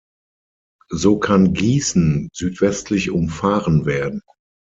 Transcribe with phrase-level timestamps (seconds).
[0.89, 4.23] So kann Gießen südwestlich umfahren werden.